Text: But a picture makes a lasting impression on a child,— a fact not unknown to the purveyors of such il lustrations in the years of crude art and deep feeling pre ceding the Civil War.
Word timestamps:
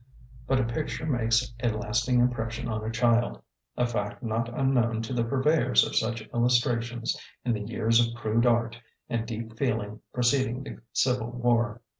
But 0.47 0.59
a 0.59 0.63
picture 0.63 1.05
makes 1.05 1.53
a 1.61 1.69
lasting 1.69 2.19
impression 2.19 2.67
on 2.67 2.83
a 2.83 2.89
child,— 2.89 3.39
a 3.77 3.85
fact 3.85 4.23
not 4.23 4.49
unknown 4.51 5.03
to 5.03 5.13
the 5.13 5.23
purveyors 5.23 5.85
of 5.85 5.95
such 5.95 6.27
il 6.33 6.41
lustrations 6.41 7.15
in 7.45 7.53
the 7.53 7.61
years 7.61 7.99
of 7.99 8.11
crude 8.15 8.47
art 8.47 8.79
and 9.09 9.27
deep 9.27 9.57
feeling 9.59 10.01
pre 10.11 10.23
ceding 10.23 10.63
the 10.63 10.79
Civil 10.91 11.29
War. 11.29 11.83